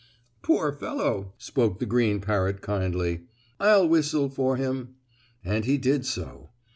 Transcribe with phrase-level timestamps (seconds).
[0.41, 3.27] "Poor fellow!" spoke the green parrot kindly.
[3.59, 4.95] "I'll whistle for him,"
[5.45, 6.49] and he did so.